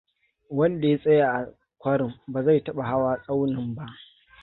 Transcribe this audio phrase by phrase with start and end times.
[0.49, 1.47] Wanda ya tsaya a
[1.77, 3.85] kwarin ba zai taba hawa tsaunin ba.